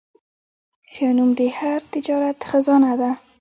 [0.93, 3.11] ښه نوم د هر تجارت خزانه ده.